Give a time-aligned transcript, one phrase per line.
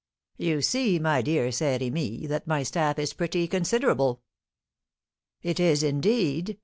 [0.37, 4.23] "You see, my dear Saint Remy, that my staff is pretty considerable."
[5.43, 6.57] "It is indeed!